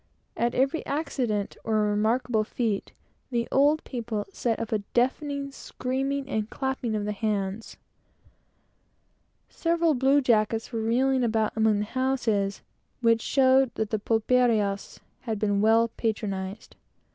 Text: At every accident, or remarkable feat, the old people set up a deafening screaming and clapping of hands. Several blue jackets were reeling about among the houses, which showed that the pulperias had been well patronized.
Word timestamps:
At 0.35 0.55
every 0.55 0.83
accident, 0.87 1.57
or 1.63 1.83
remarkable 1.83 2.43
feat, 2.43 2.91
the 3.29 3.47
old 3.51 3.83
people 3.83 4.25
set 4.33 4.59
up 4.59 4.71
a 4.71 4.79
deafening 4.95 5.51
screaming 5.51 6.27
and 6.27 6.49
clapping 6.49 6.95
of 6.95 7.05
hands. 7.05 7.77
Several 9.47 9.93
blue 9.93 10.19
jackets 10.19 10.71
were 10.71 10.81
reeling 10.81 11.23
about 11.23 11.55
among 11.55 11.77
the 11.77 11.85
houses, 11.85 12.63
which 13.01 13.21
showed 13.21 13.75
that 13.75 13.91
the 13.91 13.99
pulperias 13.99 14.99
had 15.19 15.37
been 15.37 15.61
well 15.61 15.89
patronized. 15.89 16.75